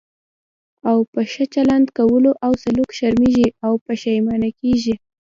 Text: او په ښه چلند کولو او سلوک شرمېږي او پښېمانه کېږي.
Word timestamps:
او 0.89 0.97
په 1.11 1.21
ښه 1.31 1.43
چلند 1.55 1.87
کولو 1.97 2.31
او 2.45 2.51
سلوک 2.63 2.89
شرمېږي 2.97 3.47
او 3.65 3.73
پښېمانه 3.85 4.49
کېږي. 4.59 4.95